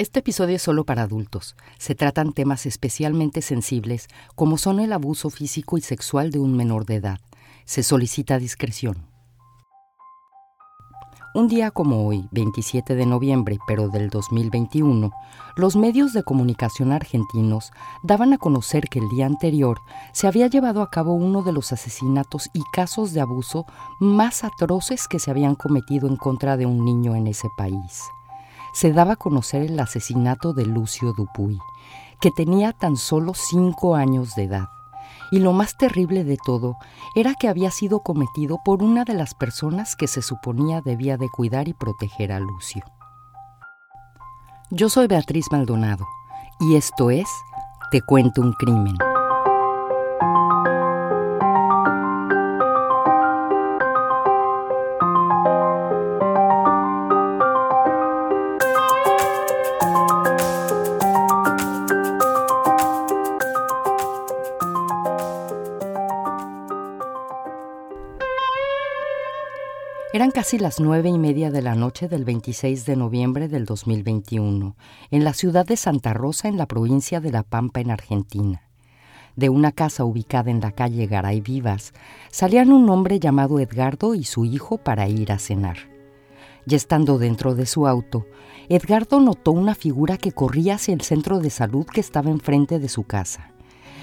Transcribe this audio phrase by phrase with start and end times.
[0.00, 1.56] Este episodio es solo para adultos.
[1.76, 6.86] Se tratan temas especialmente sensibles como son el abuso físico y sexual de un menor
[6.86, 7.20] de edad.
[7.66, 9.04] Se solicita discreción.
[11.34, 15.12] Un día como hoy, 27 de noviembre, pero del 2021,
[15.56, 17.70] los medios de comunicación argentinos
[18.02, 19.80] daban a conocer que el día anterior
[20.14, 23.66] se había llevado a cabo uno de los asesinatos y casos de abuso
[24.00, 28.00] más atroces que se habían cometido en contra de un niño en ese país
[28.72, 31.58] se daba a conocer el asesinato de Lucio Dupuy,
[32.20, 34.68] que tenía tan solo cinco años de edad.
[35.32, 36.76] Y lo más terrible de todo
[37.14, 41.28] era que había sido cometido por una de las personas que se suponía debía de
[41.28, 42.82] cuidar y proteger a Lucio.
[44.70, 46.06] Yo soy Beatriz Maldonado
[46.60, 47.28] y esto es
[47.90, 48.96] Te cuento un crimen.
[70.40, 74.74] Casi las nueve y media de la noche del 26 de noviembre del 2021,
[75.10, 78.62] en la ciudad de Santa Rosa, en la provincia de La Pampa, en Argentina.
[79.36, 81.92] De una casa ubicada en la calle Garay Vivas,
[82.30, 85.76] salían un hombre llamado Edgardo y su hijo para ir a cenar.
[86.64, 88.24] Ya estando dentro de su auto,
[88.70, 92.88] Edgardo notó una figura que corría hacia el centro de salud que estaba enfrente de
[92.88, 93.52] su casa.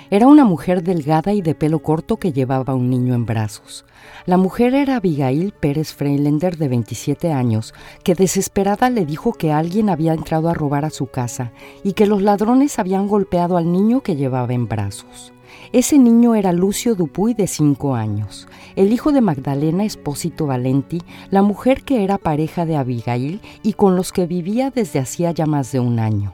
[0.10, 3.84] Era una mujer delgada y de pelo corto que llevaba un niño en brazos.
[4.26, 9.90] La mujer era Abigail Pérez Freilender, de 27 años, que desesperada le dijo que alguien
[9.90, 11.52] había entrado a robar a su casa
[11.84, 15.34] y que los ladrones habían golpeado al niño que llevaba en brazos.
[15.74, 21.42] Ese niño era Lucio Dupuy, de 5 años, el hijo de Magdalena Espósito Valenti, la
[21.42, 25.74] mujer que era pareja de Abigail y con los que vivía desde hacía ya más
[25.74, 26.34] de un año.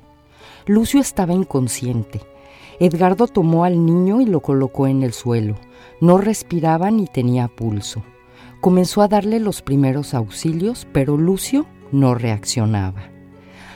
[0.67, 2.32] Lucio estaba inconsciente.
[2.79, 5.55] Edgardo tomó al niño y lo colocó en el suelo.
[6.01, 8.03] No respiraba ni tenía pulso.
[8.61, 13.13] Comenzó a darle los primeros auxilios, pero Lucio no reaccionaba.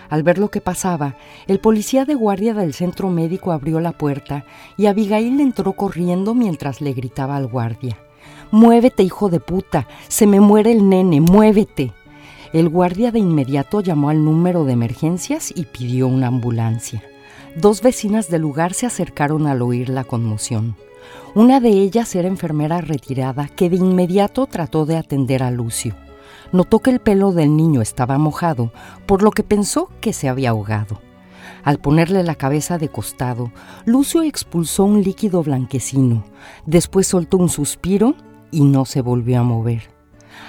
[0.10, 1.16] Al ver lo que pasaba,
[1.48, 4.46] el policía de guardia del centro médico abrió la puerta
[4.78, 7.98] y Abigail entró corriendo mientras le gritaba al guardia.
[8.52, 11.92] Muévete, hijo de puta, se me muere el nene, muévete.
[12.54, 17.04] El guardia de inmediato llamó al número de emergencias y pidió una ambulancia.
[17.60, 20.76] Dos vecinas del lugar se acercaron al oír la conmoción.
[21.34, 25.96] Una de ellas era enfermera retirada que de inmediato trató de atender a Lucio.
[26.52, 28.72] Notó que el pelo del niño estaba mojado,
[29.08, 31.02] por lo que pensó que se había ahogado.
[31.64, 33.52] Al ponerle la cabeza de costado,
[33.86, 36.26] Lucio expulsó un líquido blanquecino,
[36.68, 38.14] después soltó un suspiro
[38.52, 39.90] y no se volvió a mover.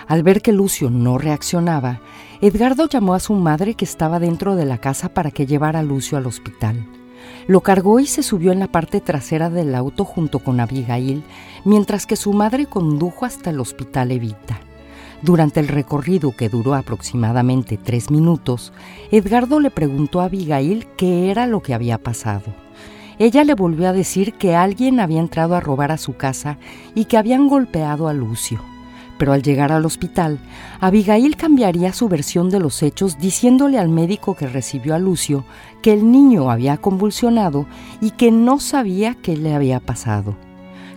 [0.09, 2.03] Al ver que Lucio no reaccionaba,
[2.43, 5.83] Edgardo llamó a su madre que estaba dentro de la casa para que llevara a
[5.83, 6.97] Lucio al hospital.
[7.48, 11.25] Lo cargó y se subió en la parte trasera del auto junto con Abigail,
[11.64, 14.60] mientras que su madre condujo hasta el hospital Evita.
[15.22, 18.75] Durante el recorrido, que duró aproximadamente tres minutos,
[19.10, 22.54] Edgardo le preguntó a Abigail qué era lo que había pasado.
[23.19, 26.59] Ella le volvió a decir que alguien había entrado a robar a su casa
[26.94, 28.62] y que habían golpeado a Lucio
[29.19, 30.39] pero al llegar al hospital,
[30.81, 35.45] Abigail cambiaría su versión de los hechos diciéndole al médico que recibió a Lucio
[35.83, 37.67] que el niño había convulsionado
[38.01, 40.37] y que no sabía qué le había pasado,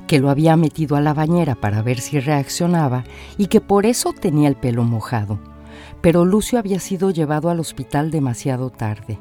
[0.07, 3.03] que lo había metido a la bañera para ver si reaccionaba
[3.37, 5.39] y que por eso tenía el pelo mojado.
[6.01, 9.19] Pero Lucio había sido llevado al hospital demasiado tarde.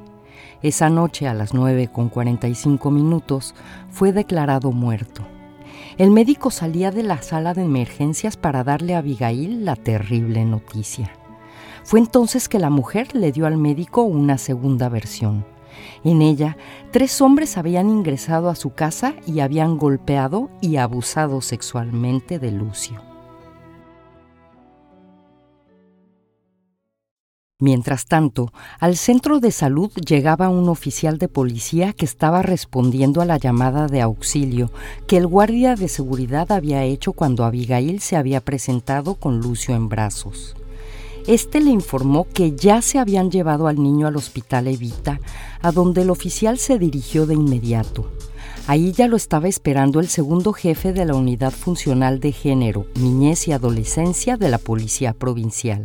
[0.63, 3.55] Esa noche a las 9 con 45 minutos
[3.91, 5.27] fue declarado muerto.
[5.99, 11.13] El médico salía de la sala de emergencias para darle a Abigail la terrible noticia.
[11.85, 15.45] Fue entonces que la mujer le dio al médico una segunda versión.
[16.05, 16.57] En ella,
[16.91, 23.10] tres hombres habían ingresado a su casa y habían golpeado y abusado sexualmente de Lucio.
[27.63, 33.27] Mientras tanto, al centro de salud llegaba un oficial de policía que estaba respondiendo a
[33.27, 34.73] la llamada de auxilio
[35.07, 39.91] que el guardia de seguridad había hecho cuando Abigail se había presentado con Lucio en
[39.91, 40.57] brazos.
[41.27, 45.21] Este le informó que ya se habían llevado al niño al hospital Evita,
[45.61, 48.11] a donde el oficial se dirigió de inmediato.
[48.69, 53.49] Ahí ya lo estaba esperando el segundo jefe de la Unidad Funcional de Género, Niñez
[53.49, 55.85] y Adolescencia de la Policía Provincial.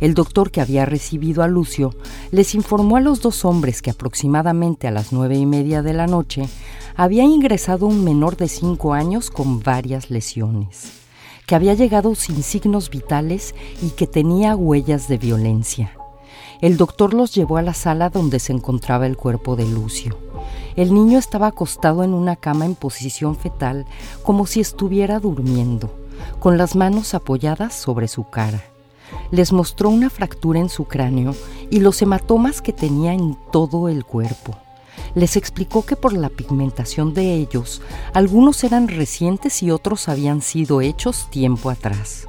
[0.00, 1.94] El doctor que había recibido a Lucio
[2.30, 6.06] les informó a los dos hombres que aproximadamente a las nueve y media de la
[6.06, 6.48] noche
[6.96, 10.92] había ingresado un menor de cinco años con varias lesiones,
[11.46, 15.92] que había llegado sin signos vitales y que tenía huellas de violencia.
[16.60, 20.16] El doctor los llevó a la sala donde se encontraba el cuerpo de Lucio.
[20.76, 23.86] El niño estaba acostado en una cama en posición fetal,
[24.22, 25.90] como si estuviera durmiendo,
[26.40, 28.73] con las manos apoyadas sobre su cara.
[29.30, 31.34] Les mostró una fractura en su cráneo
[31.70, 34.56] y los hematomas que tenía en todo el cuerpo.
[35.14, 40.80] Les explicó que por la pigmentación de ellos, algunos eran recientes y otros habían sido
[40.80, 42.26] hechos tiempo atrás.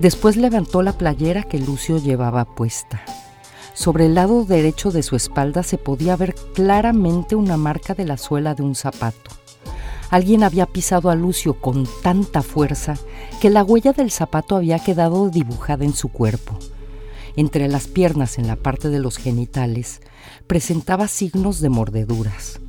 [0.00, 3.02] Después levantó la playera que Lucio llevaba puesta.
[3.74, 8.16] Sobre el lado derecho de su espalda se podía ver claramente una marca de la
[8.16, 9.30] suela de un zapato.
[10.10, 12.96] Alguien había pisado a Lucio con tanta fuerza
[13.40, 16.58] que la huella del zapato había quedado dibujada en su cuerpo.
[17.34, 20.00] Entre las piernas, en la parte de los genitales,
[20.46, 22.60] presentaba signos de mordeduras,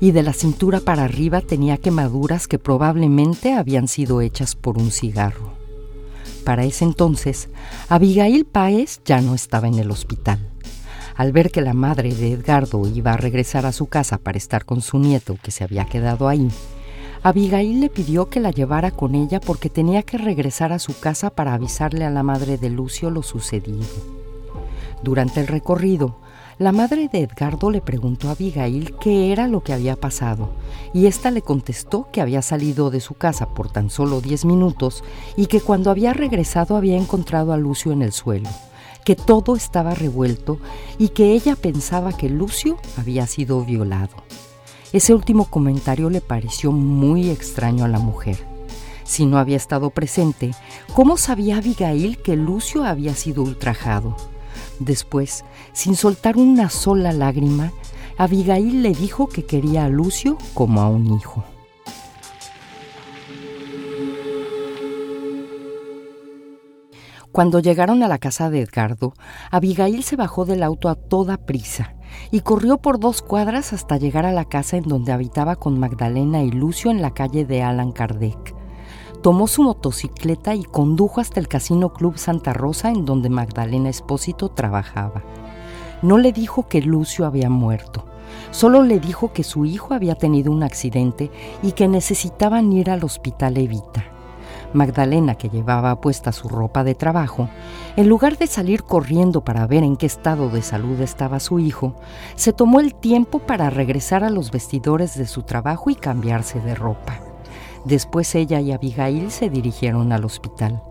[0.00, 4.90] y de la cintura para arriba tenía quemaduras que probablemente habían sido hechas por un
[4.90, 5.52] cigarro.
[6.44, 7.48] Para ese entonces,
[7.88, 10.38] Abigail Páez ya no estaba en el hospital.
[11.14, 14.64] Al ver que la madre de Edgardo iba a regresar a su casa para estar
[14.64, 16.48] con su nieto que se había quedado ahí,
[17.22, 21.28] Abigail le pidió que la llevara con ella porque tenía que regresar a su casa
[21.28, 23.84] para avisarle a la madre de Lucio lo sucedido.
[25.02, 26.16] Durante el recorrido,
[26.58, 30.48] la madre de Edgardo le preguntó a Abigail qué era lo que había pasado,
[30.94, 35.04] y ésta le contestó que había salido de su casa por tan solo diez minutos
[35.36, 38.48] y que cuando había regresado había encontrado a Lucio en el suelo,
[39.04, 40.58] que todo estaba revuelto
[40.98, 44.16] y que ella pensaba que Lucio había sido violado.
[44.92, 48.44] Ese último comentario le pareció muy extraño a la mujer.
[49.04, 50.50] Si no había estado presente,
[50.94, 54.16] ¿cómo sabía Abigail que Lucio había sido ultrajado?
[54.80, 57.72] Después, sin soltar una sola lágrima,
[58.18, 61.44] Abigail le dijo que quería a Lucio como a un hijo.
[67.30, 69.14] Cuando llegaron a la casa de Edgardo,
[69.52, 71.94] Abigail se bajó del auto a toda prisa
[72.30, 76.42] y corrió por dos cuadras hasta llegar a la casa en donde habitaba con Magdalena
[76.42, 78.60] y Lucio en la calle de Alan Kardec
[79.22, 84.48] tomó su motocicleta y condujo hasta el Casino Club Santa Rosa en donde Magdalena Espósito
[84.48, 85.22] trabajaba.
[86.02, 88.04] No le dijo que Lucio había muerto,
[88.50, 91.30] solo le dijo que su hijo había tenido un accidente
[91.62, 94.04] y que necesitaban ir al hospital Evita.
[94.72, 97.48] Magdalena, que llevaba puesta su ropa de trabajo,
[97.96, 101.94] en lugar de salir corriendo para ver en qué estado de salud estaba su hijo,
[102.36, 106.74] se tomó el tiempo para regresar a los vestidores de su trabajo y cambiarse de
[106.74, 107.20] ropa.
[107.84, 110.82] Después ella y Abigail se dirigieron al hospital.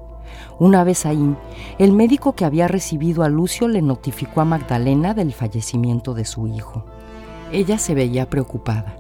[0.60, 1.36] Una vez ahí,
[1.78, 6.48] el médico que había recibido a Lucio le notificó a Magdalena del fallecimiento de su
[6.48, 6.86] hijo.
[7.52, 8.98] Ella se veía preocupada,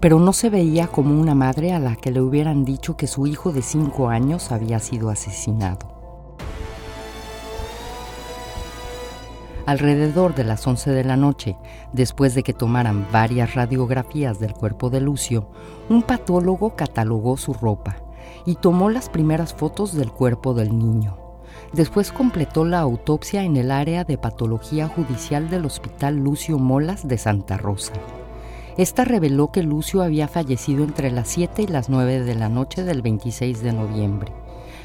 [0.00, 3.26] pero no se veía como una madre a la que le hubieran dicho que su
[3.26, 5.92] hijo de cinco años había sido asesinado.
[9.64, 11.56] Alrededor de las 11 de la noche,
[11.92, 15.48] después de que tomaran varias radiografías del cuerpo de Lucio,
[15.88, 17.96] un patólogo catalogó su ropa
[18.44, 21.16] y tomó las primeras fotos del cuerpo del niño.
[21.72, 27.18] Después completó la autopsia en el área de patología judicial del Hospital Lucio Molas de
[27.18, 27.92] Santa Rosa.
[28.78, 32.84] Esta reveló que Lucio había fallecido entre las 7 y las 9 de la noche
[32.84, 34.32] del 26 de noviembre.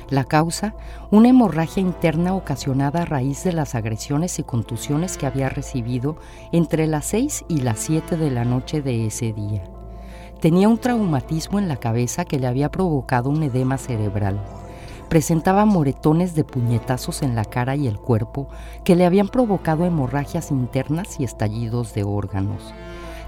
[0.09, 0.75] La causa,
[1.09, 6.17] una hemorragia interna ocasionada a raíz de las agresiones y contusiones que había recibido
[6.51, 9.63] entre las 6 y las 7 de la noche de ese día.
[10.41, 14.37] Tenía un traumatismo en la cabeza que le había provocado un edema cerebral.
[15.07, 18.49] Presentaba moretones de puñetazos en la cara y el cuerpo
[18.83, 22.73] que le habían provocado hemorragias internas y estallidos de órganos.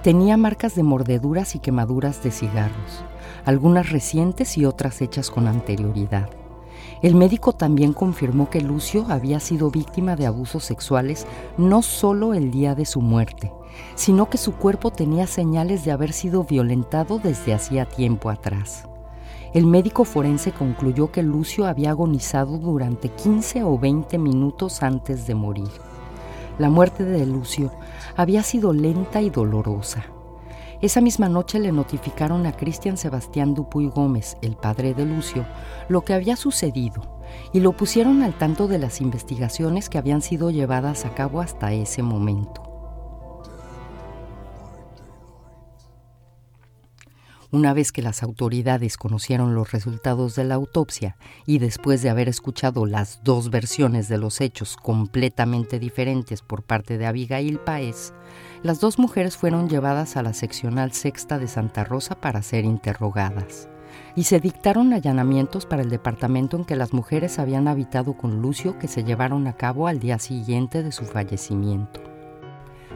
[0.04, 3.04] Tenía marcas de mordeduras y quemaduras de cigarros,
[3.44, 6.30] algunas recientes y otras hechas con anterioridad.
[7.02, 11.28] El médico también confirmó que Lucio había sido víctima de abusos sexuales
[11.58, 13.52] no solo el día de su muerte,
[13.96, 18.88] sino que su cuerpo tenía señales de haber sido violentado desde hacía tiempo atrás.
[19.54, 25.36] El médico forense concluyó que Lucio había agonizado durante 15 o 20 minutos antes de
[25.36, 25.89] morir.
[26.60, 27.72] La muerte de Lucio
[28.18, 30.04] había sido lenta y dolorosa.
[30.82, 35.46] Esa misma noche le notificaron a Cristian Sebastián Dupuy Gómez, el padre de Lucio,
[35.88, 37.02] lo que había sucedido
[37.54, 41.72] y lo pusieron al tanto de las investigaciones que habían sido llevadas a cabo hasta
[41.72, 42.69] ese momento.
[47.52, 52.30] Una vez que las autoridades conocieron los resultados de la autopsia y después de haber
[52.30, 58.14] escuchado las dos versiones de los hechos completamente diferentes por parte de Abigail Paez,
[58.62, 63.68] las dos mujeres fueron llevadas a la seccional sexta de Santa Rosa para ser interrogadas.
[64.16, 68.78] y se dictaron allanamientos para el departamento en que las mujeres habían habitado con Lucio
[68.78, 72.19] que se llevaron a cabo al día siguiente de su fallecimiento.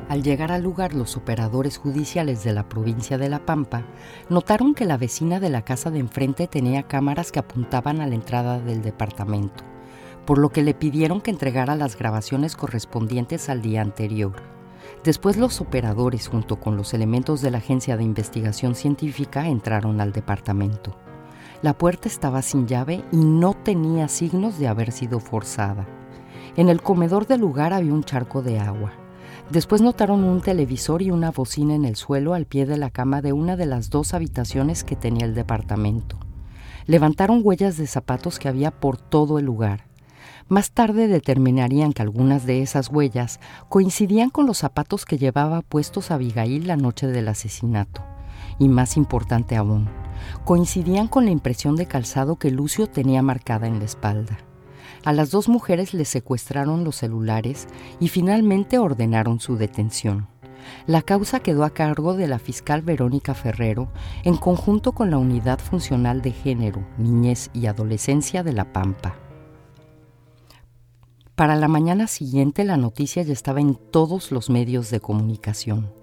[0.09, 3.83] Al llegar al lugar, los operadores judiciales de la provincia de La Pampa
[4.29, 8.15] notaron que la vecina de la casa de enfrente tenía cámaras que apuntaban a la
[8.15, 9.63] entrada del departamento,
[10.25, 14.33] por lo que le pidieron que entregara las grabaciones correspondientes al día anterior.
[15.03, 20.11] Después los operadores, junto con los elementos de la Agencia de Investigación Científica, entraron al
[20.11, 20.97] departamento.
[21.61, 25.87] La puerta estaba sin llave y no tenía signos de haber sido forzada.
[26.57, 28.91] En el comedor del lugar había un charco de agua.
[29.53, 33.21] Después notaron un televisor y una bocina en el suelo al pie de la cama
[33.21, 36.17] de una de las dos habitaciones que tenía el departamento.
[36.87, 39.85] Levantaron huellas de zapatos que había por todo el lugar.
[40.47, 46.09] Más tarde determinarían que algunas de esas huellas coincidían con los zapatos que llevaba puestos
[46.09, 48.01] Abigail la noche del asesinato.
[48.57, 49.87] Y más importante aún,
[50.45, 54.35] coincidían con la impresión de calzado que Lucio tenía marcada en la espalda.
[55.03, 57.67] A las dos mujeres les secuestraron los celulares
[57.99, 60.27] y finalmente ordenaron su detención.
[60.87, 63.89] La causa quedó a cargo de la fiscal Verónica Ferrero
[64.23, 69.15] en conjunto con la Unidad Funcional de Género, Niñez y Adolescencia de La Pampa.
[71.35, 76.02] Para la mañana siguiente la noticia ya estaba en todos los medios de comunicación.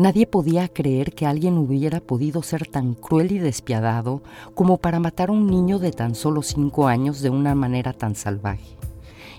[0.00, 4.22] Nadie podía creer que alguien hubiera podido ser tan cruel y despiadado
[4.54, 8.14] como para matar a un niño de tan solo cinco años de una manera tan
[8.14, 8.78] salvaje,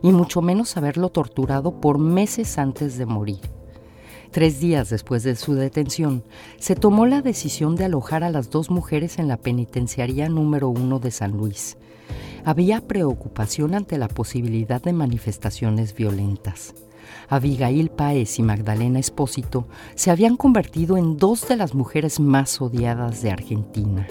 [0.03, 3.39] y mucho menos haberlo torturado por meses antes de morir.
[4.30, 6.24] Tres días después de su detención,
[6.60, 11.00] se tomó la decisión de alojar a las dos mujeres en la penitenciaría número uno
[11.00, 11.75] de San Luis.
[12.46, 16.75] Había preocupación ante la posibilidad de manifestaciones violentas.
[17.31, 23.21] Abigail Paez y Magdalena Espósito se habían convertido en dos de las mujeres más odiadas
[23.21, 24.05] de Argentina.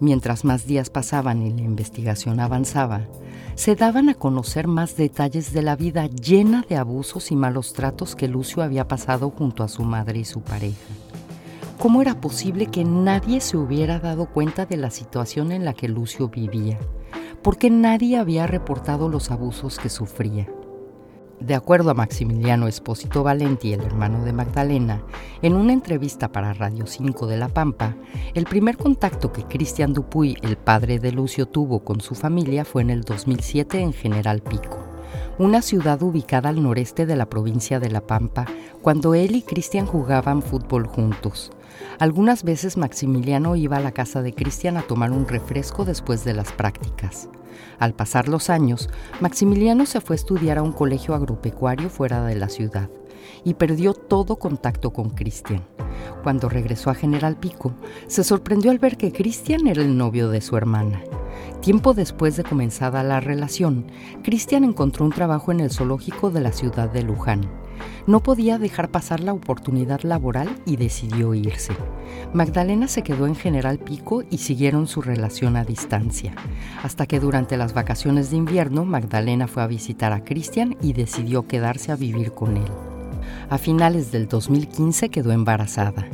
[0.00, 3.06] Mientras más días pasaban y la investigación avanzaba,
[3.54, 8.16] se daban a conocer más detalles de la vida llena de abusos y malos tratos
[8.16, 10.88] que Lucio había pasado junto a su madre y su pareja.
[11.78, 15.88] ¿Cómo era posible que nadie se hubiera dado cuenta de la situación en la que
[15.88, 16.78] Lucio vivía?
[17.42, 20.48] ¿Por qué nadie había reportado los abusos que sufría?
[21.40, 25.02] De acuerdo a Maximiliano Espósito Valenti, el hermano de Magdalena,
[25.40, 27.94] en una entrevista para Radio 5 de La Pampa,
[28.34, 32.82] el primer contacto que Cristian Dupuy, el padre de Lucio, tuvo con su familia fue
[32.82, 34.84] en el 2007 en General Pico,
[35.38, 38.44] una ciudad ubicada al noreste de la provincia de La Pampa,
[38.82, 41.52] cuando él y Cristian jugaban fútbol juntos.
[41.98, 46.34] Algunas veces Maximiliano iba a la casa de Cristian a tomar un refresco después de
[46.34, 47.28] las prácticas.
[47.78, 48.88] Al pasar los años,
[49.20, 52.88] Maximiliano se fue a estudiar a un colegio agropecuario fuera de la ciudad
[53.44, 55.64] y perdió todo contacto con Cristian.
[56.22, 57.74] Cuando regresó a General Pico,
[58.06, 61.02] se sorprendió al ver que Cristian era el novio de su hermana.
[61.60, 63.86] Tiempo después de comenzada la relación,
[64.22, 67.48] Cristian encontró un trabajo en el zoológico de la ciudad de Luján
[68.06, 71.74] no podía dejar pasar la oportunidad laboral y decidió irse.
[72.32, 76.34] Magdalena se quedó en General Pico y siguieron su relación a distancia,
[76.82, 81.46] hasta que durante las vacaciones de invierno Magdalena fue a visitar a Cristian y decidió
[81.46, 82.87] quedarse a vivir con él.
[83.50, 86.06] A finales del 2015 quedó embarazada.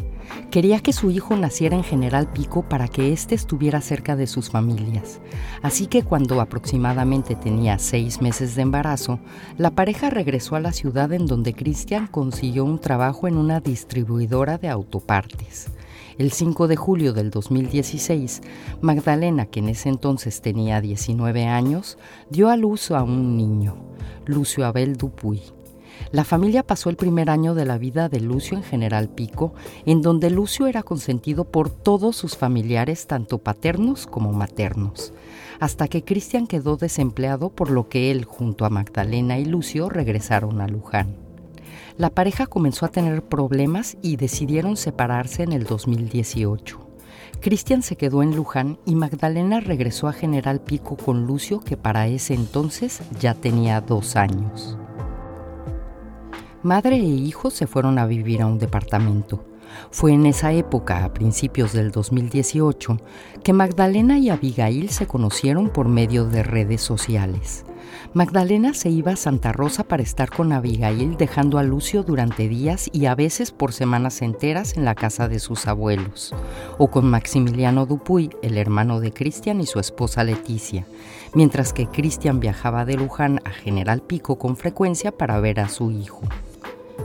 [0.50, 4.50] Quería que su hijo naciera en General Pico para que éste estuviera cerca de sus
[4.50, 5.20] familias.
[5.62, 9.18] Así que cuando aproximadamente tenía seis meses de embarazo,
[9.58, 14.58] la pareja regresó a la ciudad en donde Cristian consiguió un trabajo en una distribuidora
[14.58, 15.70] de autopartes.
[16.18, 18.42] El 5 de julio del 2016,
[18.80, 21.98] Magdalena, que en ese entonces tenía 19 años,
[22.30, 23.76] dio a luz a un niño,
[24.24, 25.42] Lucio Abel Dupuy.
[26.12, 30.00] La familia pasó el primer año de la vida de Lucio en General Pico, en
[30.00, 35.12] donde Lucio era consentido por todos sus familiares, tanto paternos como maternos,
[35.60, 40.60] hasta que Cristian quedó desempleado, por lo que él, junto a Magdalena y Lucio, regresaron
[40.60, 41.16] a Luján.
[41.96, 46.80] La pareja comenzó a tener problemas y decidieron separarse en el 2018.
[47.40, 52.06] Cristian se quedó en Luján y Magdalena regresó a General Pico con Lucio, que para
[52.08, 54.78] ese entonces ya tenía dos años.
[56.64, 59.44] Madre e hijo se fueron a vivir a un departamento.
[59.90, 62.98] Fue en esa época, a principios del 2018,
[63.42, 67.66] que Magdalena y Abigail se conocieron por medio de redes sociales.
[68.14, 72.88] Magdalena se iba a Santa Rosa para estar con Abigail dejando a Lucio durante días
[72.94, 76.34] y a veces por semanas enteras en la casa de sus abuelos,
[76.78, 80.86] o con Maximiliano Dupuy, el hermano de Cristian y su esposa Leticia,
[81.34, 85.90] mientras que Cristian viajaba de Luján a General Pico con frecuencia para ver a su
[85.90, 86.22] hijo.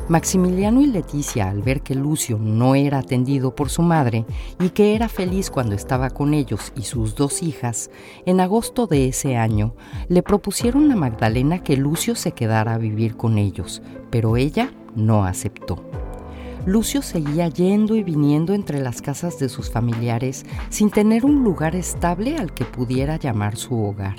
[0.08, 4.26] Maximiliano y Leticia, al ver que Lucio no era atendido por su madre
[4.60, 7.92] y que era feliz cuando estaba con ellos y sus dos hijas,
[8.26, 9.76] en agosto de ese año
[10.08, 15.26] le propusieron a Magdalena que Lucio se quedara a vivir con ellos, pero ella no
[15.26, 15.84] aceptó.
[16.66, 21.76] Lucio seguía yendo y viniendo entre las casas de sus familiares sin tener un lugar
[21.76, 24.18] estable al que pudiera llamar su hogar.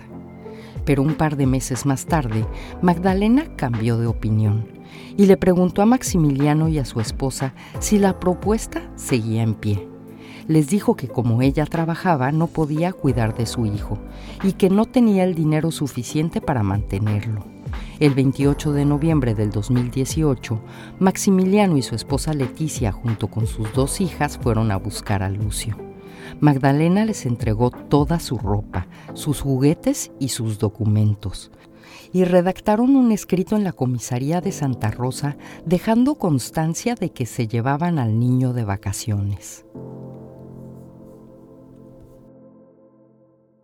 [0.84, 2.46] Pero un par de meses más tarde,
[2.80, 4.79] Magdalena cambió de opinión
[5.16, 9.88] y le preguntó a Maximiliano y a su esposa si la propuesta seguía en pie.
[10.49, 13.99] Les dijo que como ella trabajaba no podía cuidar de su hijo
[14.42, 17.44] y que no tenía el dinero suficiente para mantenerlo.
[18.00, 20.61] El 28 de noviembre del 2018,
[20.99, 25.76] Maximiliano y su esposa Leticia junto con sus dos hijas fueron a buscar a Lucio.
[26.40, 31.50] Magdalena les entregó toda su ropa, sus juguetes y sus documentos
[32.12, 37.47] y redactaron un escrito en la comisaría de Santa Rosa dejando constancia de que se
[37.47, 39.64] llevaban al niño de vacaciones.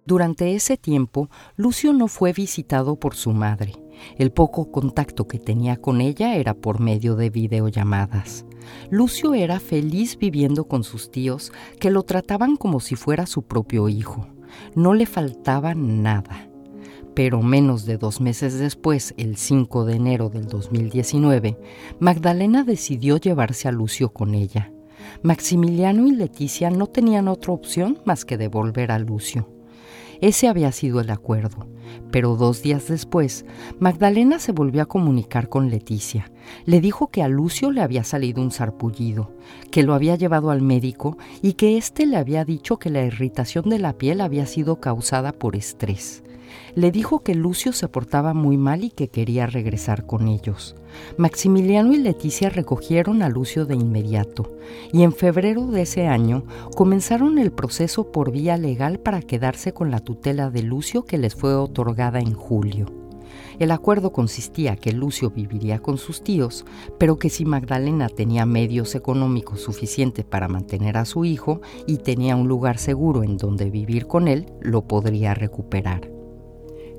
[0.05, 3.73] Durante ese tiempo, Lucio no fue visitado por su madre.
[4.17, 8.47] El poco contacto que tenía con ella era por medio de videollamadas.
[8.89, 13.89] Lucio era feliz viviendo con sus tíos, que lo trataban como si fuera su propio
[13.89, 14.29] hijo.
[14.77, 16.51] No le faltaba nada
[17.17, 21.57] pero menos de dos meses después, el 5 de enero del 2019,
[21.99, 24.71] Magdalena decidió llevarse a Lucio con ella.
[25.23, 29.49] Maximiliano y Leticia no tenían otra opción más que devolver a Lucio.
[30.21, 31.67] Ese había sido el acuerdo,
[32.11, 33.47] pero dos días después,
[33.79, 36.31] Magdalena se volvió a comunicar con Leticia.
[36.67, 39.33] Le dijo que a Lucio le había salido un sarpullido,
[39.71, 43.71] que lo había llevado al médico y que éste le había dicho que la irritación
[43.71, 46.23] de la piel había sido causada por estrés
[46.77, 50.77] le dijo que Lucio se portaba muy mal y que quería regresar con ellos.
[51.17, 54.57] Maximiliano y Leticia recogieron a Lucio de inmediato
[54.93, 56.45] y en febrero de ese año
[56.77, 61.35] comenzaron el proceso por vía legal para quedarse con la tutela de Lucio que les
[61.35, 62.87] fue otorgada en julio.
[63.59, 66.67] El acuerdo consistía que Lucio viviría con sus tíos,
[66.99, 72.37] pero que si Magdalena tenía medios económicos suficientes para mantener a su hijo y tenía
[72.37, 76.16] un lugar seguro en donde vivir con él, lo podría recuperar.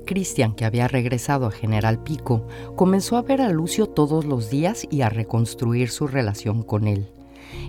[0.08, 4.86] Cristian, que había regresado a General Pico, comenzó a ver a Lucio todos los días
[4.90, 7.10] y a reconstruir su relación con él.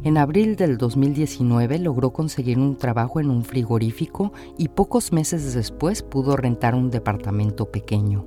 [0.06, 6.02] En abril del 2019 logró conseguir un trabajo en un frigorífico y pocos meses después
[6.02, 8.26] pudo rentar un departamento pequeño.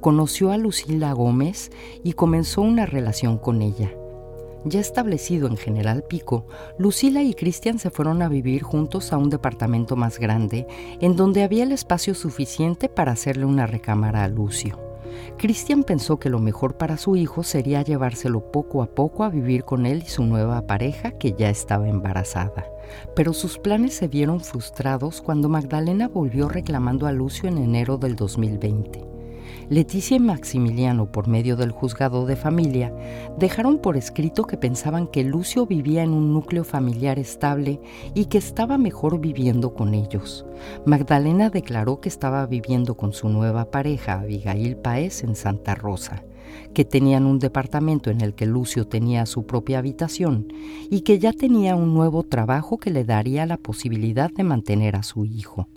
[0.00, 1.70] Conoció a Lucila Gómez
[2.02, 3.92] y comenzó una relación con ella.
[4.64, 6.46] Ya establecido en General Pico,
[6.78, 10.66] Lucila y Cristian se fueron a vivir juntos a un departamento más grande,
[11.00, 14.78] en donde había el espacio suficiente para hacerle una recámara a Lucio.
[15.36, 19.64] Cristian pensó que lo mejor para su hijo sería llevárselo poco a poco a vivir
[19.64, 22.64] con él y su nueva pareja, que ya estaba embarazada.
[23.14, 28.16] Pero sus planes se vieron frustrados cuando Magdalena volvió reclamando a Lucio en enero del
[28.16, 29.13] 2020.
[29.70, 32.92] Leticia y Maximiliano, por medio del juzgado de familia,
[33.38, 37.80] dejaron por escrito que pensaban que Lucio vivía en un núcleo familiar estable
[38.14, 40.44] y que estaba mejor viviendo con ellos.
[40.84, 46.24] Magdalena declaró que estaba viviendo con su nueva pareja, Abigail Paez, en Santa Rosa
[46.72, 50.52] que tenían un departamento en el que Lucio tenía su propia habitación
[50.90, 55.02] y que ya tenía un nuevo trabajo que le daría la posibilidad de mantener a
[55.02, 55.68] su hijo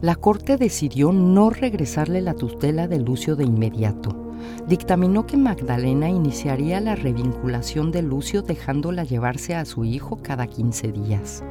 [0.00, 4.26] la Corte decidió no regresarle la tutela de Lucio de inmediato.
[4.68, 10.92] Dictaminó que Magdalena iniciaría la revinculación de Lucio dejándola llevarse a su hijo cada 15
[10.92, 11.44] días.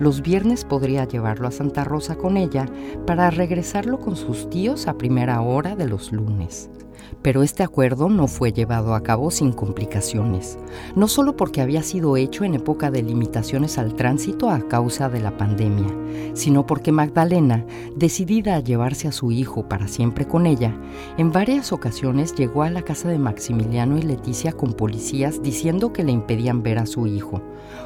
[0.00, 2.66] Los viernes podría llevarlo a Santa Rosa con ella
[3.06, 6.70] para regresarlo con sus tíos a primera hora de los lunes
[7.22, 10.58] pero este acuerdo no fue llevado a cabo sin complicaciones,
[10.96, 15.20] no solo porque había sido hecho en época de limitaciones al tránsito a causa de
[15.20, 15.88] la pandemia,
[16.34, 17.64] sino porque Magdalena,
[17.96, 20.76] decidida a llevarse a su hijo para siempre con ella,
[21.16, 26.04] en varias ocasiones llegó a la casa de Maximiliano y Leticia con policías diciendo que
[26.04, 27.42] le impedían ver a su hijo,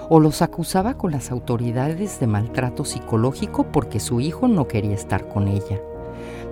[0.09, 5.29] o los acusaba con las autoridades de maltrato psicológico porque su hijo no quería estar
[5.29, 5.81] con ella.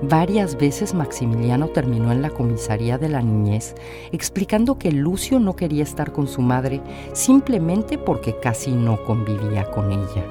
[0.08, 3.74] Varias veces Maximiliano terminó en la comisaría de la niñez
[4.12, 6.82] explicando que Lucio no quería estar con su madre
[7.14, 10.24] simplemente porque casi no convivía con ella.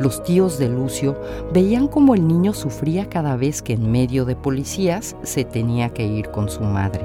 [0.00, 1.16] Los tíos de Lucio
[1.52, 6.04] veían como el niño sufría cada vez que en medio de policías se tenía que
[6.04, 7.04] ir con su madre.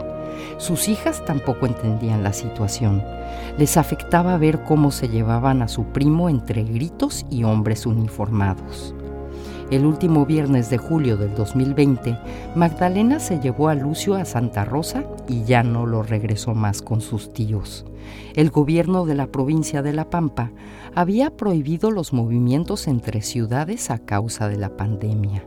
[0.57, 3.03] Sus hijas tampoco entendían la situación.
[3.59, 8.95] Les afectaba ver cómo se llevaban a su primo entre gritos y hombres uniformados.
[9.71, 12.17] El último viernes de julio del 2020,
[12.55, 16.99] Magdalena se llevó a Lucio a Santa Rosa y ya no lo regresó más con
[16.99, 17.85] sus tíos.
[18.35, 20.51] El gobierno de la provincia de La Pampa
[20.93, 25.45] había prohibido los movimientos entre ciudades a causa de la pandemia.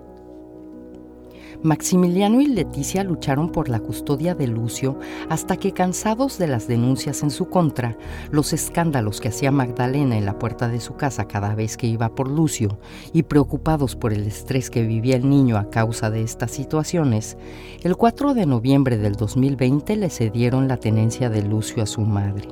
[1.65, 4.99] Maximiliano y Leticia lucharon por la custodia de Lucio
[5.31, 7.97] hasta que, cansados de las denuncias en su contra,
[8.31, 12.15] los escándalos que hacía Magdalena en la puerta de su casa cada vez que iba
[12.15, 12.79] por Lucio
[13.15, 17.39] y preocupados por el estrés que vivía el niño a causa de estas situaciones,
[17.83, 22.47] el 4 de noviembre del 2020 le cedieron la tenencia de Lucio a su madre.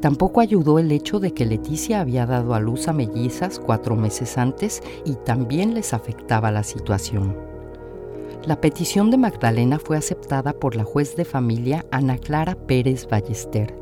[0.00, 4.38] Tampoco ayudó el hecho de que Leticia había dado a luz a mellizas cuatro meses
[4.38, 7.55] antes y también les afectaba la situación.
[8.46, 13.76] La petición de Magdalena fue aceptada por la juez de familia Ana Clara Pérez Ballester,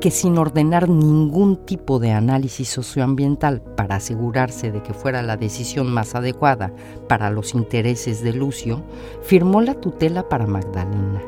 [0.00, 5.92] que sin ordenar ningún tipo de análisis socioambiental para asegurarse de que fuera la decisión
[5.92, 6.74] más adecuada
[7.08, 8.82] para los intereses de Lucio,
[9.22, 11.22] firmó la tutela para Magdalena.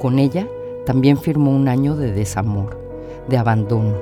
[0.00, 0.46] Con ella
[0.86, 2.78] también firmó un año de desamor,
[3.28, 3.96] de abandono,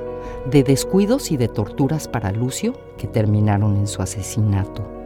[0.51, 5.02] de descuidos y de torturas para Lucio que terminaron en su asesinato.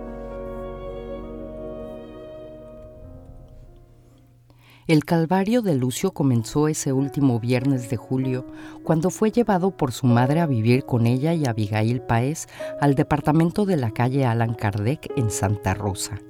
[4.87, 8.45] El calvario de Lucio comenzó ese último viernes de julio,
[8.83, 12.47] cuando fue llevado por su madre a vivir con ella y Abigail Paez
[12.79, 16.21] al departamento de la calle Alan Kardec en Santa Rosa.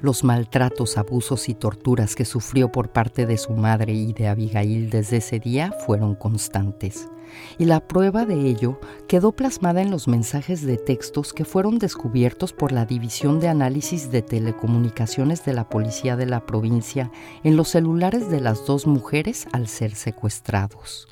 [0.00, 4.90] Los maltratos, abusos y torturas que sufrió por parte de su madre y de Abigail
[4.90, 7.08] desde ese día fueron constantes
[7.58, 12.52] y la prueba de ello quedó plasmada en los mensajes de textos que fueron descubiertos
[12.52, 17.10] por la División de Análisis de Telecomunicaciones de la Policía de la provincia
[17.44, 21.08] en los celulares de las dos mujeres al ser secuestrados.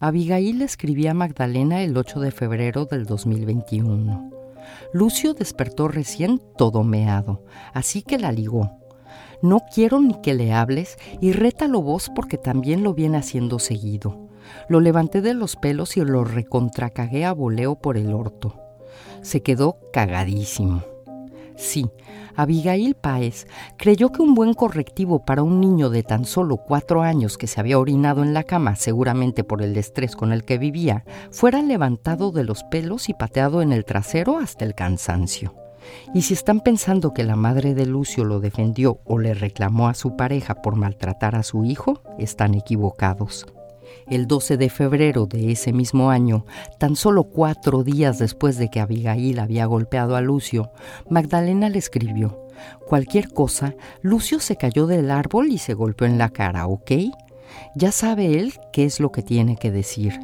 [0.00, 4.30] Abigail escribía a Magdalena el 8 de febrero del 2021.
[4.92, 7.44] Lucio despertó recién todo meado,
[7.74, 8.70] así que la ligó.
[9.42, 14.27] No quiero ni que le hables y rétalo vos porque también lo viene haciendo seguido.
[14.68, 18.54] Lo levanté de los pelos y lo recontracagué a voleo por el orto.
[19.22, 20.82] Se quedó cagadísimo.
[21.56, 21.86] Sí,
[22.36, 27.36] Abigail Páez creyó que un buen correctivo para un niño de tan solo cuatro años
[27.36, 31.04] que se había orinado en la cama, seguramente por el estrés con el que vivía,
[31.32, 35.52] fuera levantado de los pelos y pateado en el trasero hasta el cansancio.
[36.14, 39.94] Y si están pensando que la madre de Lucio lo defendió o le reclamó a
[39.94, 43.46] su pareja por maltratar a su hijo, están equivocados.
[44.06, 46.46] El 12 de febrero de ese mismo año,
[46.78, 50.70] tan solo cuatro días después de que Abigail había golpeado a Lucio,
[51.10, 52.46] Magdalena le escribió,
[52.86, 56.92] Cualquier cosa, Lucio se cayó del árbol y se golpeó en la cara, ¿ok?
[57.74, 60.18] Ya sabe él qué es lo que tiene que decir.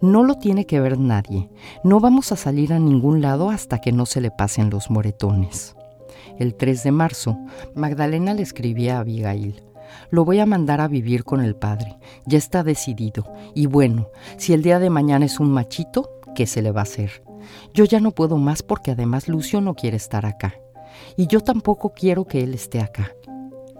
[0.00, 1.48] No lo tiene que ver nadie.
[1.84, 5.76] No vamos a salir a ningún lado hasta que no se le pasen los moretones.
[6.38, 7.38] El 3 de marzo,
[7.74, 9.62] Magdalena le escribía a Abigail.
[10.10, 11.98] Lo voy a mandar a vivir con el padre.
[12.26, 13.32] Ya está decidido.
[13.54, 16.84] Y bueno, si el día de mañana es un machito, ¿qué se le va a
[16.84, 17.22] hacer?
[17.74, 20.54] Yo ya no puedo más porque además Lucio no quiere estar acá.
[21.16, 23.12] Y yo tampoco quiero que él esté acá.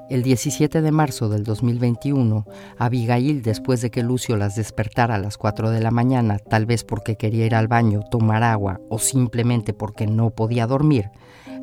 [0.09, 2.47] El 17 de marzo del 2021,
[2.79, 6.83] Abigail, después de que Lucio las despertara a las 4 de la mañana, tal vez
[6.83, 11.11] porque quería ir al baño, tomar agua o simplemente porque no podía dormir,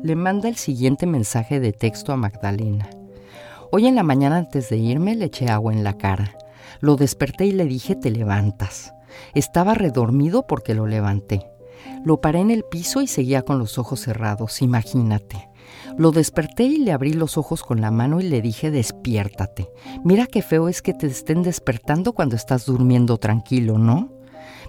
[0.00, 2.88] le manda el siguiente mensaje de texto a Magdalena.
[3.72, 6.36] Hoy en la mañana antes de irme le eché agua en la cara.
[6.80, 8.92] Lo desperté y le dije te levantas.
[9.34, 11.50] Estaba redormido porque lo levanté.
[12.04, 15.48] Lo paré en el piso y seguía con los ojos cerrados, imagínate.
[15.98, 19.68] Lo desperté y le abrí los ojos con la mano y le dije despiértate.
[20.04, 24.15] Mira qué feo es que te estén despertando cuando estás durmiendo tranquilo, ¿no?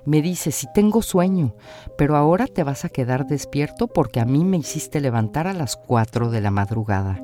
[0.06, 1.56] Me dice, si tengo sueño,
[1.98, 5.76] pero ahora te vas a quedar despierto porque a mí me hiciste levantar a las
[5.76, 7.22] cuatro de la madrugada.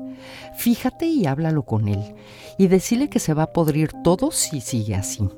[0.56, 2.14] Fíjate y háblalo con él,
[2.58, 5.28] y decile que se va a podrir todo si sigue así.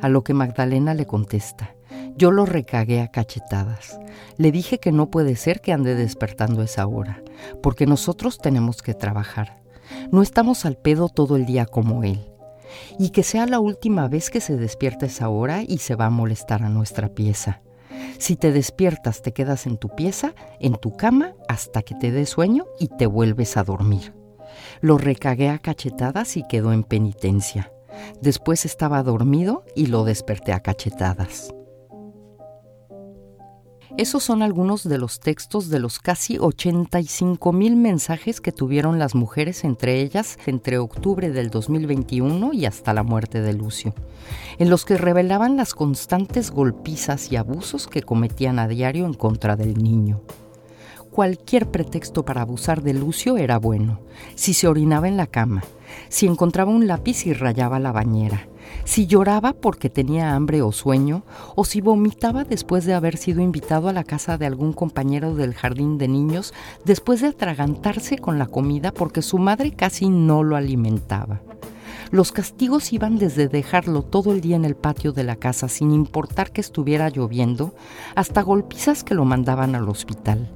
[0.00, 1.74] A lo que Magdalena le contesta,
[2.16, 3.98] yo lo recagué a cachetadas.
[4.36, 7.22] Le dije que no puede ser que ande despertando esa hora,
[7.62, 9.62] porque nosotros tenemos que trabajar.
[10.10, 12.31] No estamos al pedo todo el día como él
[12.98, 16.10] y que sea la última vez que se despierta esa hora y se va a
[16.10, 17.62] molestar a nuestra pieza.
[18.18, 22.26] Si te despiertas, te quedas en tu pieza, en tu cama, hasta que te dé
[22.26, 24.14] sueño y te vuelves a dormir.
[24.80, 27.72] Lo recagué a cachetadas y quedó en penitencia.
[28.20, 31.54] Después estaba dormido y lo desperté a cachetadas.
[33.98, 39.14] Esos son algunos de los textos de los casi 85 mil mensajes que tuvieron las
[39.14, 43.94] mujeres entre ellas entre octubre del 2021 y hasta la muerte de Lucio,
[44.58, 49.56] en los que revelaban las constantes golpizas y abusos que cometían a diario en contra
[49.56, 50.22] del niño.
[51.10, 54.00] cualquier pretexto para abusar de Lucio era bueno.
[54.34, 55.62] Si se orinaba en la cama,
[56.08, 58.48] si encontraba un lápiz y rayaba la bañera,
[58.84, 63.88] si lloraba porque tenía hambre o sueño, o si vomitaba después de haber sido invitado
[63.88, 66.52] a la casa de algún compañero del jardín de niños
[66.84, 71.40] después de atragantarse con la comida porque su madre casi no lo alimentaba.
[72.10, 75.92] Los castigos iban desde dejarlo todo el día en el patio de la casa sin
[75.92, 77.74] importar que estuviera lloviendo,
[78.14, 80.50] hasta golpizas que lo mandaban al hospital.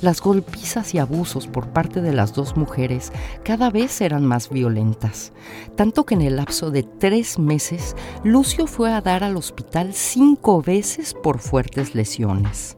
[0.00, 3.12] Las golpizas y abusos por parte de las dos mujeres
[3.44, 5.32] cada vez eran más violentas,
[5.74, 10.62] tanto que en el lapso de tres meses Lucio fue a dar al hospital cinco
[10.62, 12.76] veces por fuertes lesiones.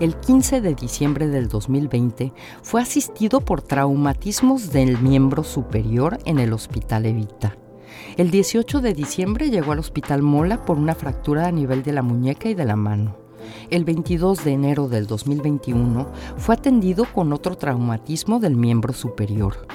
[0.00, 6.52] El 15 de diciembre del 2020 fue asistido por traumatismos del miembro superior en el
[6.52, 7.56] Hospital Evita.
[8.16, 12.02] El 18 de diciembre llegó al Hospital Mola por una fractura a nivel de la
[12.02, 13.23] muñeca y de la mano.
[13.74, 16.06] El 22 de enero del 2021
[16.36, 19.66] fue atendido con otro traumatismo del miembro superior.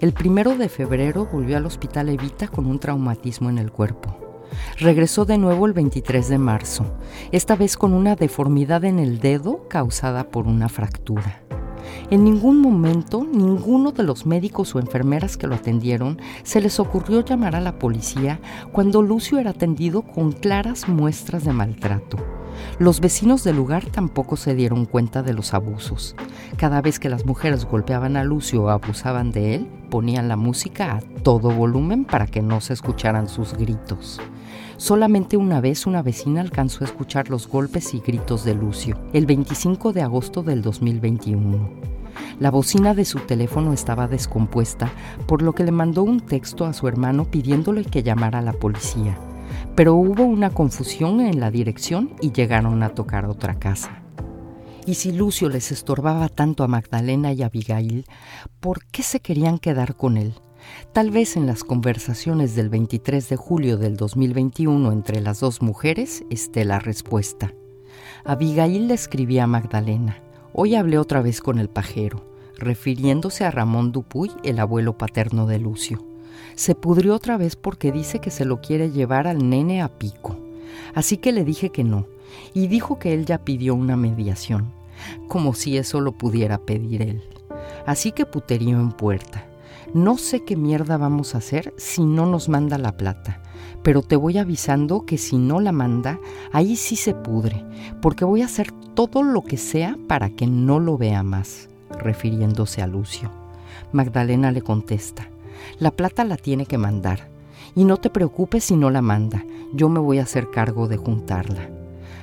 [0.00, 4.18] El 1 de febrero volvió al Hospital Evita con un traumatismo en el cuerpo.
[4.80, 6.84] Regresó de nuevo el 23 de marzo,
[7.30, 11.44] esta vez con una deformidad en el dedo causada por una fractura.
[12.10, 17.24] En ningún momento, ninguno de los médicos o enfermeras que lo atendieron se les ocurrió
[17.24, 18.40] llamar a la policía
[18.72, 22.33] cuando Lucio era atendido con claras muestras de maltrato.
[22.78, 26.16] Los vecinos del lugar tampoco se dieron cuenta de los abusos.
[26.56, 30.96] Cada vez que las mujeres golpeaban a Lucio o abusaban de él, ponían la música
[30.96, 34.20] a todo volumen para que no se escucharan sus gritos.
[34.76, 39.26] Solamente una vez una vecina alcanzó a escuchar los golpes y gritos de Lucio, el
[39.26, 41.94] 25 de agosto del 2021.
[42.40, 44.90] La bocina de su teléfono estaba descompuesta,
[45.26, 48.52] por lo que le mandó un texto a su hermano pidiéndole que llamara a la
[48.52, 49.16] policía
[49.74, 54.02] pero hubo una confusión en la dirección y llegaron a tocar otra casa.
[54.86, 58.04] Y si Lucio les estorbaba tanto a Magdalena y a Abigail,
[58.60, 60.34] ¿por qué se querían quedar con él?
[60.92, 66.24] Tal vez en las conversaciones del 23 de julio del 2021 entre las dos mujeres
[66.30, 67.52] esté la respuesta.
[68.24, 72.24] Abigail le escribía a Magdalena, hoy hablé otra vez con el pajero,
[72.56, 76.13] refiriéndose a Ramón Dupuy, el abuelo paterno de Lucio
[76.54, 80.36] se pudrió otra vez porque dice que se lo quiere llevar al nene a pico.
[80.94, 82.06] Así que le dije que no,
[82.52, 84.72] y dijo que él ya pidió una mediación,
[85.28, 87.22] como si eso lo pudiera pedir él.
[87.86, 89.46] Así que puterío en puerta.
[89.92, 93.40] No sé qué mierda vamos a hacer si no nos manda la plata,
[93.82, 96.18] pero te voy avisando que si no la manda,
[96.52, 97.64] ahí sí se pudre,
[98.00, 102.82] porque voy a hacer todo lo que sea para que no lo vea más, refiriéndose
[102.82, 103.30] a Lucio.
[103.92, 105.28] Magdalena le contesta,
[105.78, 107.28] la plata la tiene que mandar.
[107.74, 110.96] Y no te preocupes si no la manda, yo me voy a hacer cargo de
[110.96, 111.68] juntarla.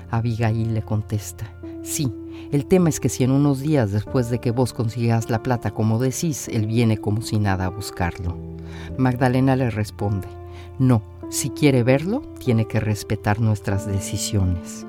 [0.09, 2.11] Abigail le contesta, sí,
[2.51, 5.71] el tema es que si en unos días después de que vos consigas la plata
[5.71, 8.37] como decís, él viene como si nada a buscarlo.
[8.97, 10.27] Magdalena le responde,
[10.77, 14.85] no, si quiere verlo, tiene que respetar nuestras decisiones.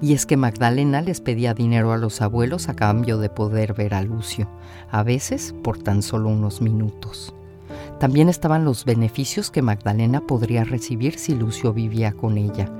[0.00, 3.94] Y es que Magdalena les pedía dinero a los abuelos a cambio de poder ver
[3.94, 4.48] a Lucio,
[4.90, 7.35] a veces por tan solo unos minutos.
[7.98, 12.70] También estaban los beneficios que Magdalena podría recibir si Lucio vivía con ella,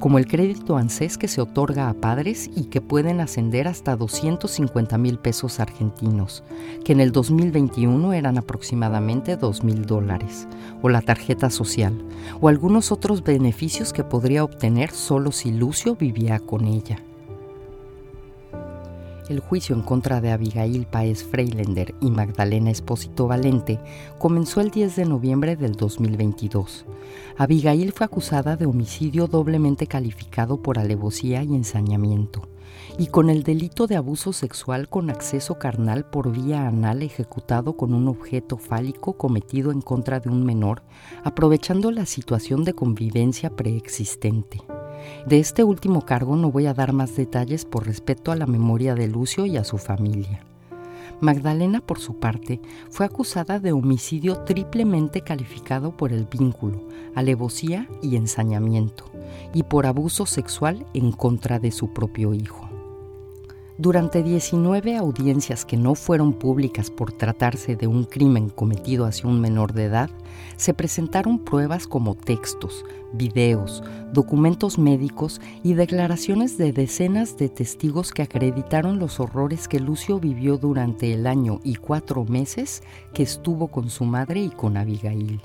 [0.00, 4.98] como el crédito ANSES que se otorga a padres y que pueden ascender hasta 250
[4.98, 6.44] mil pesos argentinos,
[6.84, 10.46] que en el 2021 eran aproximadamente 2 mil dólares,
[10.82, 11.94] o la tarjeta social,
[12.42, 16.98] o algunos otros beneficios que podría obtener solo si Lucio vivía con ella.
[19.28, 23.80] El juicio en contra de Abigail Paez Freilender y Magdalena Espósito Valente
[24.18, 26.86] comenzó el 10 de noviembre del 2022.
[27.36, 32.48] Abigail fue acusada de homicidio doblemente calificado por alevosía y ensañamiento,
[32.98, 37.94] y con el delito de abuso sexual con acceso carnal por vía anal ejecutado con
[37.94, 40.84] un objeto fálico cometido en contra de un menor,
[41.24, 44.60] aprovechando la situación de convivencia preexistente.
[45.26, 48.94] De este último cargo no voy a dar más detalles por respeto a la memoria
[48.94, 50.40] de Lucio y a su familia.
[51.20, 58.16] Magdalena, por su parte, fue acusada de homicidio triplemente calificado por el vínculo, alevosía y
[58.16, 59.04] ensañamiento,
[59.54, 62.65] y por abuso sexual en contra de su propio hijo.
[63.78, 69.38] Durante 19 audiencias que no fueron públicas por tratarse de un crimen cometido hacia un
[69.38, 70.08] menor de edad,
[70.56, 73.82] se presentaron pruebas como textos, videos,
[74.14, 80.56] documentos médicos y declaraciones de decenas de testigos que acreditaron los horrores que Lucio vivió
[80.56, 85.38] durante el año y cuatro meses que estuvo con su madre y con Abigail.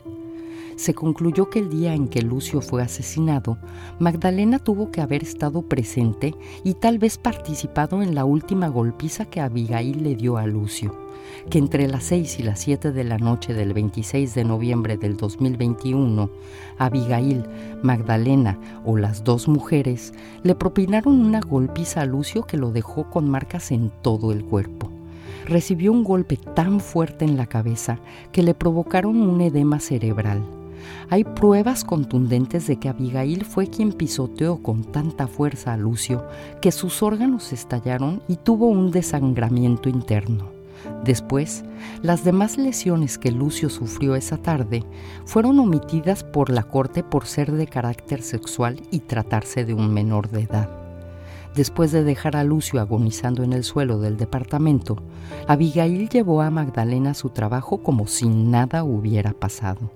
[0.75, 3.57] Se concluyó que el día en que Lucio fue asesinado,
[3.99, 9.41] Magdalena tuvo que haber estado presente y tal vez participado en la última golpiza que
[9.41, 10.95] Abigail le dio a Lucio,
[11.49, 15.17] que entre las 6 y las 7 de la noche del 26 de noviembre del
[15.17, 16.29] 2021,
[16.77, 17.43] Abigail,
[17.83, 23.29] Magdalena o las dos mujeres le propinaron una golpiza a Lucio que lo dejó con
[23.29, 25.00] marcas en todo el cuerpo
[25.51, 27.99] recibió un golpe tan fuerte en la cabeza
[28.31, 30.41] que le provocaron un edema cerebral.
[31.09, 36.25] Hay pruebas contundentes de que Abigail fue quien pisoteó con tanta fuerza a Lucio
[36.61, 40.49] que sus órganos estallaron y tuvo un desangramiento interno.
[41.03, 41.63] Después,
[42.01, 44.83] las demás lesiones que Lucio sufrió esa tarde
[45.25, 50.29] fueron omitidas por la corte por ser de carácter sexual y tratarse de un menor
[50.29, 50.80] de edad.
[51.55, 55.03] Después de dejar a Lucio agonizando en el suelo del departamento,
[55.47, 59.91] Abigail llevó a Magdalena a su trabajo como si nada hubiera pasado,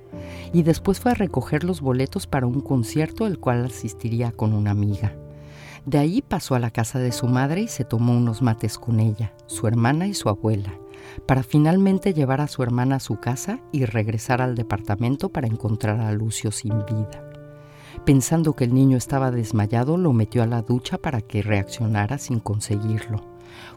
[0.52, 4.72] y después fue a recoger los boletos para un concierto al cual asistiría con una
[4.72, 5.14] amiga.
[5.86, 9.00] De ahí pasó a la casa de su madre y se tomó unos mates con
[9.00, 10.74] ella, su hermana y su abuela,
[11.26, 16.02] para finalmente llevar a su hermana a su casa y regresar al departamento para encontrar
[16.02, 17.35] a Lucio sin vida.
[18.06, 22.40] Pensando que el niño estaba desmayado, lo metió a la ducha para que reaccionara sin
[22.40, 23.24] conseguirlo.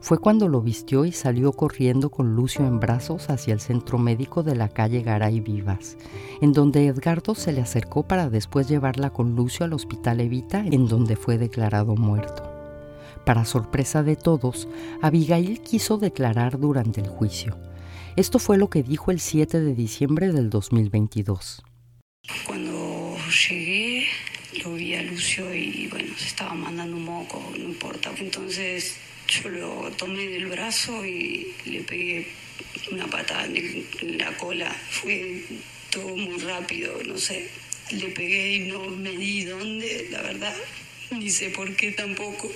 [0.00, 4.42] Fue cuando lo vistió y salió corriendo con Lucio en brazos hacia el centro médico
[4.42, 5.96] de la calle Garay Vivas,
[6.42, 10.88] en donde Edgardo se le acercó para después llevarla con Lucio al hospital Evita, en
[10.88, 12.42] donde fue declarado muerto.
[13.24, 14.68] Para sorpresa de todos,
[15.00, 17.56] Abigail quiso declarar durante el juicio.
[18.16, 21.62] Esto fue lo que dijo el 7 de diciembre del 2022.
[22.46, 23.16] Cuando
[23.48, 23.97] llegué,
[24.68, 28.12] lo vi a Lucio y bueno, se estaba mandando un moco, no importa.
[28.18, 32.26] Entonces yo lo tomé del brazo y le pegué
[32.90, 34.70] una patada en la cola.
[34.90, 35.42] Fue
[35.90, 37.48] todo muy rápido, no sé.
[37.92, 40.56] Le pegué y no me di dónde, la verdad.
[41.10, 42.52] Ni sé por qué tampoco.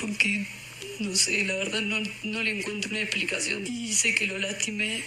[0.00, 0.46] Porque,
[1.00, 3.66] no sé, la verdad no, no le encuentro una explicación.
[3.66, 5.02] Y sé que lo lastimé.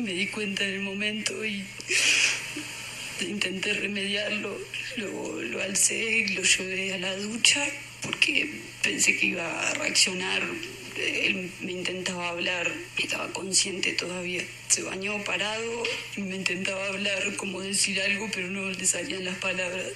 [0.00, 1.64] Me di cuenta en el momento y
[3.24, 4.58] intenté remediarlo,
[4.96, 7.64] lo, lo alcé y lo llevé a la ducha
[8.02, 10.42] porque pensé que iba a reaccionar.
[10.96, 14.42] Él me intentaba hablar, estaba consciente todavía.
[14.68, 15.84] Se bañó parado
[16.16, 19.86] me intentaba hablar, como decir algo, pero no le salían las palabras.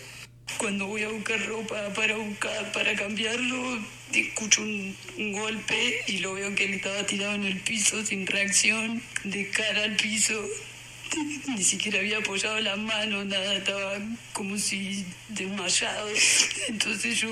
[0.58, 3.80] Cuando voy a buscar ropa para buscar, para cambiarlo,
[4.12, 8.26] escucho un, un, golpe y lo veo que él estaba tirado en el piso sin
[8.26, 10.46] reacción, de cara al piso.
[11.46, 13.98] Ni siquiera había apoyado la mano, nada, estaba
[14.32, 16.08] como si desmayado.
[16.68, 17.30] Entonces yo,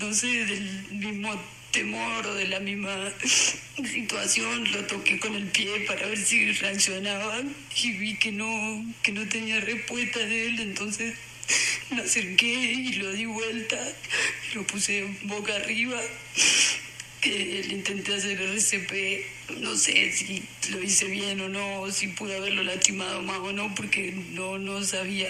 [0.00, 1.34] no sé, del mismo
[1.70, 3.12] temor o de la misma
[3.76, 7.40] situación, lo toqué con el pie para ver si reaccionaba
[7.82, 11.14] y vi que no, que no tenía respuesta de él, entonces
[11.90, 13.78] me acerqué y lo di vuelta,
[14.54, 16.00] lo puse boca arriba
[17.20, 22.36] que le intenté hacer RCP, no sé si lo hice bien o no, si pude
[22.36, 25.28] haberlo lastimado más o no, porque no, no sabía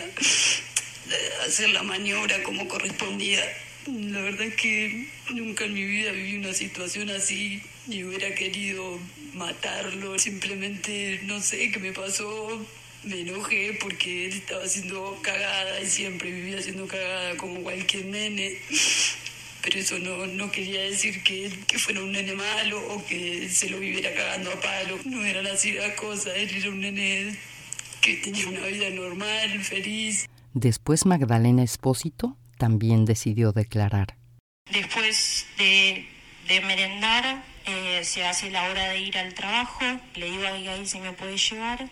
[1.46, 3.40] hacer la maniobra como correspondía.
[3.86, 9.00] La verdad es que nunca en mi vida viví una situación así y hubiera querido
[9.34, 10.18] matarlo.
[10.18, 12.64] Simplemente, no sé qué me pasó,
[13.04, 18.58] me enojé porque él estaba haciendo cagada y siempre vivía haciendo cagada como cualquier nene
[19.62, 23.68] pero eso no, no quería decir que, que fuera un nene malo o que se
[23.70, 24.98] lo viviera cagando a palo.
[25.04, 27.36] No eran así las cosas, él era un nene
[28.00, 30.28] que tenía una vida normal, feliz.
[30.54, 34.16] Después Magdalena Espósito también decidió declarar.
[34.70, 36.06] Después de,
[36.48, 40.86] de merendar, eh, se hace la hora de ir al trabajo, le digo a Abigail
[40.86, 41.88] si me puede llevar,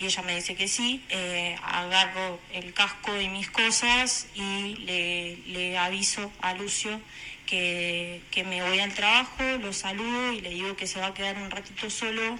[0.00, 5.36] y ella me dice que sí, eh, agarro el casco y mis cosas y le,
[5.46, 7.00] le aviso a Lucio
[7.44, 11.14] que, que, me voy al trabajo, lo saludo y le digo que se va a
[11.14, 12.38] quedar un ratito solo,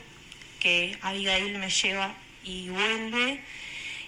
[0.58, 3.40] que Abigail me lleva y vuelve.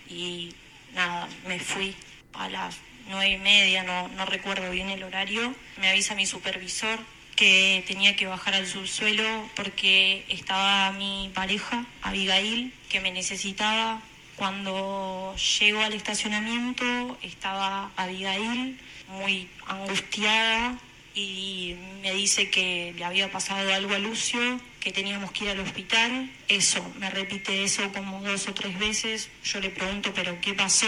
[0.08, 0.54] Y
[0.94, 1.94] nada, me fui
[2.32, 6.98] a las nueve y media, no, no recuerdo bien el horario, me avisa mi supervisor
[7.36, 14.00] que tenía que bajar al subsuelo porque estaba mi pareja, Abigail, que me necesitaba.
[14.36, 16.84] Cuando llego al estacionamiento
[17.22, 18.78] estaba Abigail
[19.08, 20.78] muy angustiada
[21.14, 25.60] y me dice que le había pasado algo a Lucio, que teníamos que ir al
[25.60, 26.30] hospital.
[26.48, 29.30] Eso, me repite eso como dos o tres veces.
[29.42, 30.86] Yo le pregunto, pero ¿qué pasó?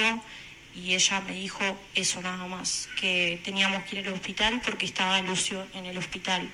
[0.76, 1.62] y ella me dijo
[1.94, 6.50] eso nada más, que teníamos que ir al hospital porque estaba Lucio en el hospital.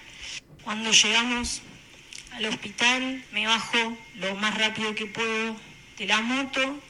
[0.63, 1.63] Cuando llegamos
[2.41, 5.57] al hospital me bajo lo más rápido que puedo
[5.99, 6.81] de la moto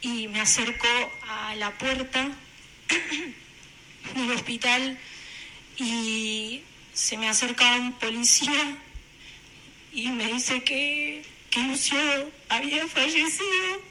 [0.00, 0.86] y me acerco
[1.28, 2.28] a la puerta
[4.14, 4.96] del hospital
[5.76, 8.76] y se me acerca un policía
[9.92, 13.82] y me dice que, que Lucio había fallecido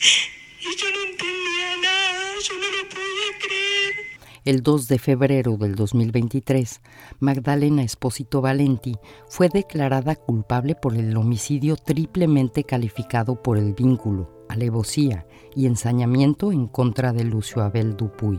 [0.60, 4.09] y yo no entendía nada, yo no lo podía creer.
[4.46, 6.80] El 2 de febrero del 2023,
[7.18, 8.96] Magdalena Espósito Valenti
[9.28, 16.68] fue declarada culpable por el homicidio triplemente calificado por el vínculo, alevosía y ensañamiento en
[16.68, 18.38] contra de Lucio Abel Dupuy.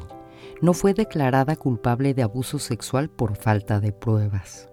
[0.59, 4.70] No fue declarada culpable de abuso sexual por falta de pruebas.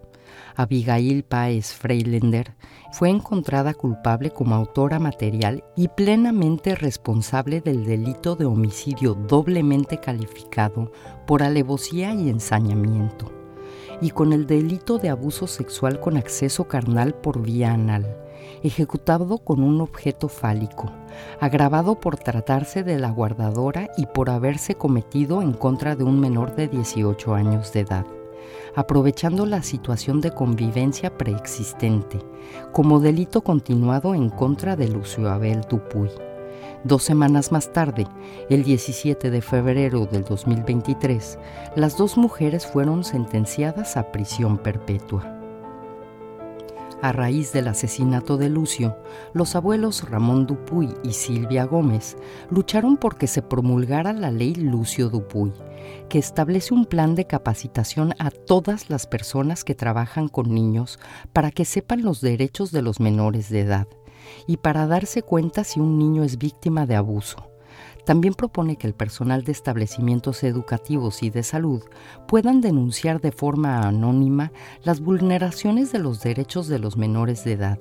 [0.59, 2.57] Abigail Páez Freilender
[2.91, 10.91] fue encontrada culpable como autora material y plenamente responsable del delito de homicidio doblemente calificado
[11.29, 13.31] por alevosía y ensañamiento,
[14.01, 18.17] y con el delito de abuso sexual con acceso carnal por vía anal,
[18.65, 20.91] ejecutado con un objeto fálico,
[21.39, 26.57] agravado por tratarse de la guardadora y por haberse cometido en contra de un menor
[26.57, 28.18] de 18 años de edad
[28.75, 32.19] aprovechando la situación de convivencia preexistente,
[32.73, 36.11] como delito continuado en contra de Lucio Abel Dupuy.
[36.85, 38.07] Dos semanas más tarde,
[38.51, 41.39] el 17 de febrero del 2023,
[41.75, 45.39] las dos mujeres fueron sentenciadas a prisión perpetua.
[47.01, 48.97] A raíz del asesinato de Lucio,
[49.33, 52.17] los abuelos Ramón Dupuy y Silvia Gómez
[52.51, 55.53] lucharon por que se promulgara la ley Lucio Dupuy,
[56.09, 60.99] que establece un plan de capacitación a todas las personas que trabajan con niños
[61.33, 63.89] para que sepan los derechos de los menores de edad
[64.47, 67.51] y para darse cuenta si un niño es víctima de abuso.
[68.05, 71.83] También propone que el personal de establecimientos educativos y de salud
[72.27, 74.51] puedan denunciar de forma anónima
[74.83, 77.79] las vulneraciones de los derechos de los menores de edad,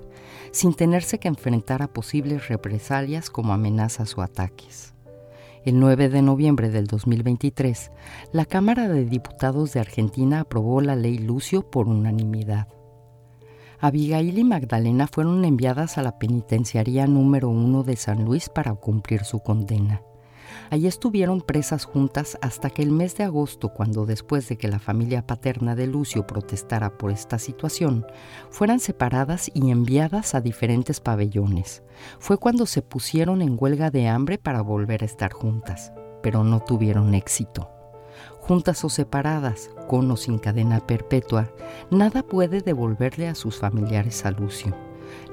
[0.51, 4.96] sin tenerse que enfrentar a posibles represalias como amenazas o ataques.
[5.67, 7.91] El 9 de noviembre del 2023,
[8.31, 12.69] la Cámara de Diputados de Argentina aprobó la ley Lucio por unanimidad.
[13.77, 19.25] Abigail y Magdalena fueron enviadas a la penitenciaría número 1 de San Luis para cumplir
[19.25, 20.03] su condena.
[20.69, 24.79] Allí estuvieron presas juntas hasta que el mes de agosto, cuando después de que la
[24.79, 28.05] familia paterna de Lucio protestara por esta situación,
[28.49, 31.83] fueran separadas y enviadas a diferentes pabellones.
[32.19, 36.59] Fue cuando se pusieron en huelga de hambre para volver a estar juntas, pero no
[36.59, 37.69] tuvieron éxito.
[38.39, 41.51] Juntas o separadas, con o sin cadena perpetua,
[41.91, 44.75] nada puede devolverle a sus familiares a Lucio.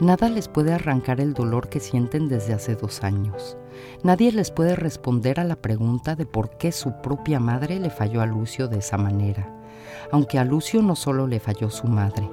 [0.00, 3.56] Nada les puede arrancar el dolor que sienten desde hace dos años.
[4.02, 8.20] Nadie les puede responder a la pregunta de por qué su propia madre le falló
[8.20, 9.48] a Lucio de esa manera,
[10.10, 12.28] aunque a Lucio no solo le falló su madre,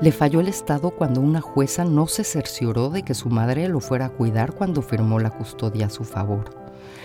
[0.00, 3.80] le falló el Estado cuando una jueza no se cercioró de que su madre lo
[3.80, 6.62] fuera a cuidar cuando firmó la custodia a su favor.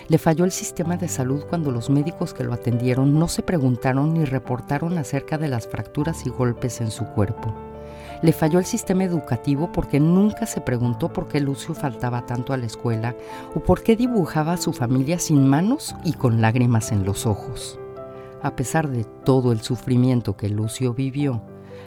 [0.08, 4.14] Le falló el sistema de salud cuando los médicos que lo atendieron no se preguntaron
[4.14, 7.54] ni reportaron acerca de las fracturas y golpes en su cuerpo.
[8.22, 12.58] Le falló el sistema educativo porque nunca se preguntó por qué Lucio faltaba tanto a
[12.58, 13.16] la escuela
[13.54, 17.80] o por qué dibujaba a su familia sin manos y con lágrimas en los ojos.
[18.42, 21.44] A pesar de todo el sufrimiento que Lucio vivió,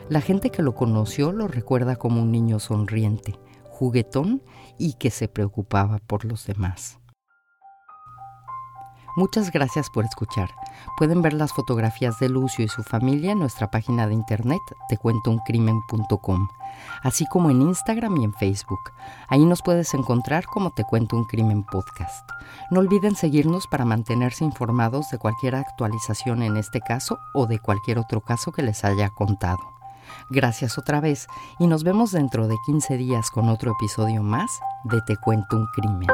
[0.08, 4.42] la gente que lo conoció lo recuerda como un niño sonriente, juguetón
[4.78, 6.99] y que se preocupaba por los demás.
[9.20, 10.54] Muchas gracias por escuchar.
[10.96, 16.48] Pueden ver las fotografías de Lucio y su familia en nuestra página de internet tecuentouncrimen.com,
[17.02, 18.80] así como en Instagram y en Facebook.
[19.28, 22.26] Ahí nos puedes encontrar como Te Cuento un Crimen Podcast.
[22.70, 27.98] No olviden seguirnos para mantenerse informados de cualquier actualización en este caso o de cualquier
[27.98, 29.60] otro caso que les haya contado.
[30.30, 31.26] Gracias otra vez
[31.58, 35.66] y nos vemos dentro de 15 días con otro episodio más de Te Cuento un
[35.74, 36.08] Crimen.